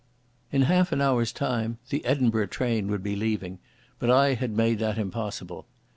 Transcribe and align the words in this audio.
In 0.51 0.63
half 0.63 0.91
an 0.91 0.99
hour's 0.99 1.31
time 1.31 1.77
the 1.91 2.03
Edinburgh 2.05 2.47
train 2.47 2.87
would 2.87 3.03
be 3.03 3.15
leaving, 3.15 3.59
but 3.99 4.09
I 4.09 4.33
had 4.33 4.49
made 4.57 4.79
that 4.79 4.97
impossible. 4.97 5.67